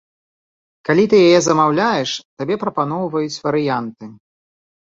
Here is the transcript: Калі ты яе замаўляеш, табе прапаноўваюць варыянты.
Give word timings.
Калі 0.89 1.03
ты 1.11 1.19
яе 1.27 1.39
замаўляеш, 1.49 2.11
табе 2.41 2.59
прапаноўваюць 2.65 3.41
варыянты. 3.47 4.05